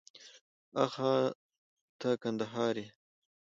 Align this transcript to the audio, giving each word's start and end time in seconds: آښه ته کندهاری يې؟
آښه 0.83 1.13
ته 1.99 2.09
کندهاری 2.21 2.83
يې؟ 2.87 2.91